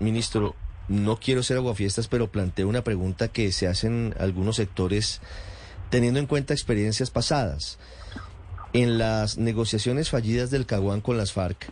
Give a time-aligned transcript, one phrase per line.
[0.00, 0.54] Ministro,
[0.88, 5.20] no quiero ser aguafiestas, pero planteo una pregunta que se hacen algunos sectores
[5.90, 7.78] teniendo en cuenta experiencias pasadas.
[8.72, 11.70] En las negociaciones fallidas del Caguán con las FARC,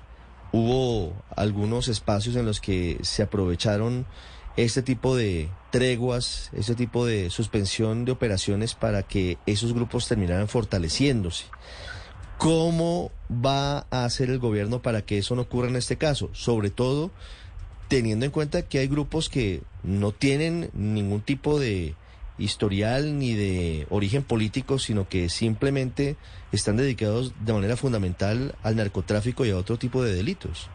[0.53, 4.07] hubo algunos espacios en los que se aprovecharon
[4.57, 10.49] este tipo de treguas, este tipo de suspensión de operaciones para que esos grupos terminaran
[10.49, 11.45] fortaleciéndose.
[12.39, 16.31] ¿Cómo va a hacer el gobierno para que eso no ocurra en este caso?
[16.33, 17.11] Sobre todo
[17.89, 21.95] teniendo en cuenta que hay grupos que no tienen ningún tipo de
[22.39, 26.17] historial ni de origen político, sino que simplemente
[26.53, 30.69] están dedicados de manera fundamental al narcotráfico y a otro tipo de delitos.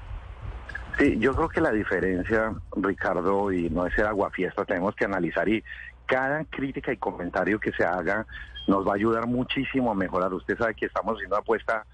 [0.97, 5.47] Sí, yo creo que la diferencia, Ricardo, y no es ser aguafiesta, tenemos que analizar
[5.47, 5.63] y
[6.05, 8.25] cada crítica y comentario que se haga
[8.67, 10.33] nos va a ayudar muchísimo a mejorar.
[10.33, 11.85] Usted sabe que estamos haciendo una apuesta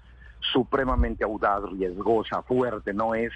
[0.52, 3.32] supremamente audaz, riesgosa, fuerte, no es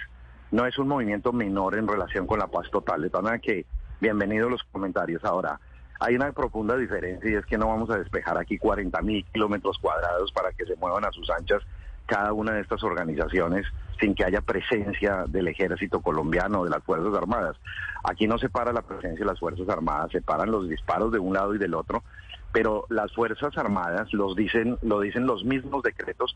[0.53, 3.01] no es un movimiento menor en relación con la paz total.
[3.01, 3.65] De tal manera que,
[3.99, 5.25] bienvenidos los comentarios.
[5.25, 5.59] Ahora,
[5.99, 9.79] hay una profunda diferencia y es que no vamos a despejar aquí 40 mil kilómetros
[9.79, 11.63] cuadrados para que se muevan a sus anchas
[12.05, 13.65] cada una de estas organizaciones
[13.99, 17.57] sin que haya presencia del ejército colombiano de las Fuerzas Armadas.
[18.03, 21.17] Aquí no se para la presencia de las Fuerzas Armadas, se paran los disparos de
[21.17, 22.03] un lado y del otro,
[22.51, 26.35] pero las Fuerzas Armadas los dicen, lo dicen los mismos decretos.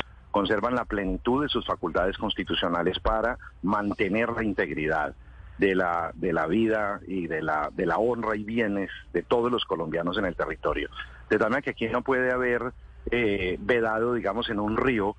[0.31, 5.13] Conservan la plenitud de sus facultades constitucionales para mantener la integridad
[5.57, 9.51] de la, de la vida y de la, de la honra y bienes de todos
[9.51, 10.89] los colombianos en el territorio.
[11.29, 12.73] De tal manera que aquí no puede haber
[13.11, 15.15] eh, vedado, digamos, en un río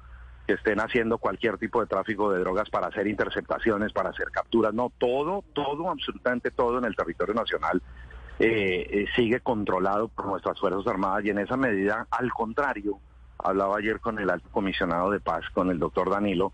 [0.46, 4.74] que estén haciendo cualquier tipo de tráfico de drogas para hacer interceptaciones, para hacer capturas.
[4.74, 7.80] No, todo, todo, absolutamente todo en el territorio nacional
[8.38, 12.98] eh, eh, sigue controlado por nuestras Fuerzas Armadas y en esa medida, al contrario,
[13.42, 16.52] hablaba ayer con el alto comisionado de paz, con el doctor Danilo,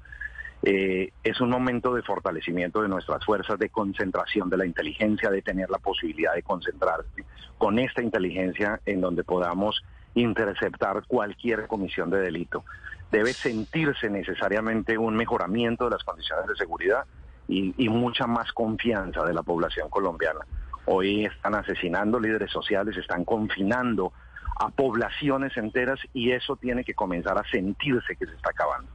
[0.62, 5.43] eh, es un momento de fortalecimiento de nuestras fuerzas, de concentración de la inteligencia, de
[5.43, 7.25] tener la posibilidad de concentrarse
[7.59, 9.82] con esta inteligencia en donde podamos
[10.15, 12.65] interceptar cualquier comisión de delito
[13.10, 17.04] debe sentirse necesariamente un mejoramiento de las condiciones de seguridad
[17.48, 20.41] y, mucha más confianza de la población colombiana.
[20.84, 24.12] Hoy están asesinando líderes sociales, están confinando
[24.58, 28.91] a poblaciones enteras y eso tiene que comenzar a sentirse que se está acabando.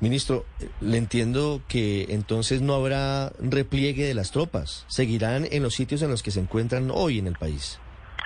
[0.00, 0.44] Ministro,
[0.80, 6.10] le entiendo que entonces no habrá repliegue de las tropas, seguirán en los sitios en
[6.10, 7.80] los que se encuentran hoy en el país.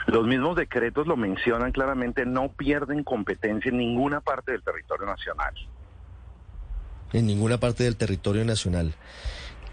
[0.06, 5.54] Los mismos decretos lo mencionan claramente, no pierden competencia en ninguna parte del territorio nacional.
[7.12, 8.94] En ninguna parte del territorio nacional.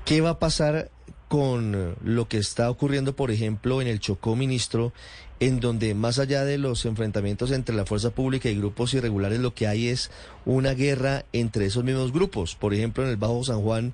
[0.03, 0.89] ¿Qué va a pasar
[1.35, 4.93] con lo que está ocurriendo, por ejemplo, en el Chocó, ministro,
[5.41, 9.53] en donde más allá de los enfrentamientos entre la fuerza pública y grupos irregulares, lo
[9.53, 10.11] que hay es
[10.45, 12.55] una guerra entre esos mismos grupos?
[12.55, 13.91] Por ejemplo, en el Bajo San Juan,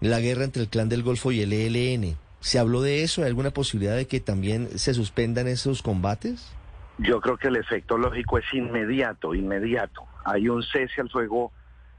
[0.00, 2.16] la guerra entre el Clan del Golfo y el ELN.
[2.38, 3.22] ¿Se habló de eso?
[3.22, 6.52] ¿Hay alguna posibilidad de que también se suspendan esos combates?
[6.98, 10.04] Yo creo que el efecto lógico es inmediato, inmediato.
[10.24, 11.50] Hay un cese al fuego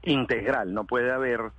[0.04, 1.52] integral, no puede haber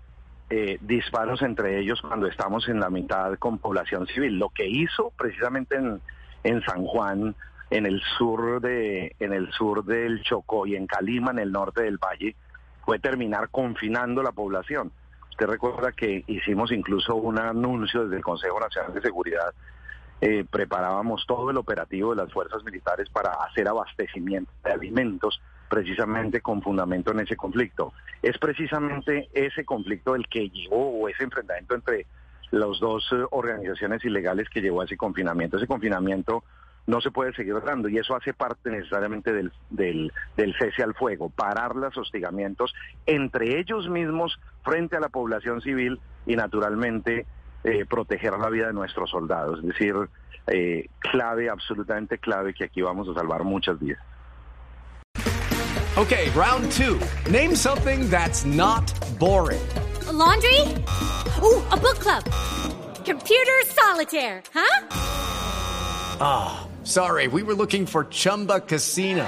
[0.54, 4.38] eh, disparos entre ellos cuando estamos en la mitad con población civil.
[4.38, 6.02] Lo que hizo precisamente en,
[6.44, 7.34] en San Juan,
[7.70, 11.84] en el sur de, en el sur del Chocó y en Calima, en el norte
[11.84, 12.36] del valle,
[12.84, 14.92] fue terminar confinando la población.
[15.30, 19.54] Usted recuerda que hicimos incluso un anuncio desde el Consejo Nacional de Seguridad.
[20.24, 26.42] Eh, preparábamos todo el operativo de las fuerzas militares para hacer abastecimiento de alimentos precisamente
[26.42, 27.94] con fundamento en ese conflicto.
[28.22, 32.06] Es precisamente ese conflicto el que llevó o ese enfrentamiento entre
[32.52, 35.58] las dos eh, organizaciones ilegales que llevó a ese confinamiento.
[35.58, 36.44] Ese confinamiento
[36.86, 40.94] no se puede seguir dando y eso hace parte necesariamente del, del, del, cese al
[40.94, 42.74] fuego, parar los hostigamientos
[43.06, 47.26] entre ellos mismos frente a la población civil y naturalmente
[47.64, 49.60] eh, proteger la vida de nuestros soldados.
[49.60, 49.96] Es decir,
[50.48, 54.00] eh, clave, absolutamente clave, que aquí vamos a salvar muchas vidas.
[55.98, 57.00] Okay, round two.
[57.30, 59.62] Name something that's not boring.
[60.08, 60.62] A laundry?
[61.44, 62.24] Ooh, a book club.
[63.04, 64.88] Computer solitaire, huh?
[66.22, 69.28] Ah, sorry, we were looking for Chumba Casino.